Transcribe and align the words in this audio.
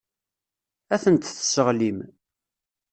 Ad 0.93 1.01
tent-tesseɣlim. 1.03 1.99